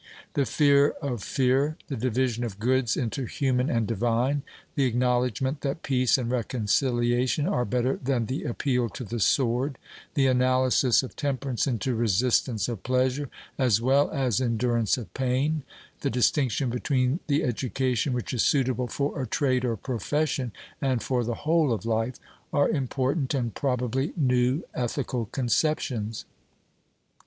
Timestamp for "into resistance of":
11.67-12.81